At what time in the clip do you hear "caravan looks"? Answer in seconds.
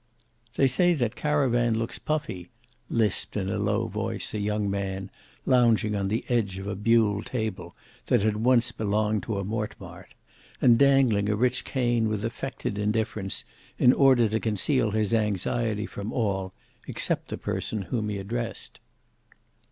1.15-1.99